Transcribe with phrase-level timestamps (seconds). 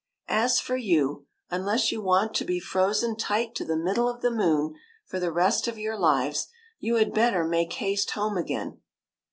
[0.33, 4.31] As for you, unless you want to be frozen tight to the middle of the
[4.31, 4.73] moon
[5.05, 6.47] for the rest of your lives,
[6.79, 8.81] you had better make haste home again."